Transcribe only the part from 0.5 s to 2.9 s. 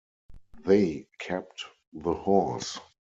They kept the horse.